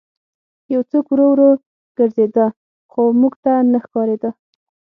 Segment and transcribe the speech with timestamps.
[0.73, 1.49] یو څوک ورو ورو
[1.97, 2.45] ګرځېده
[2.91, 4.29] خو موږ ته نه ښکارېده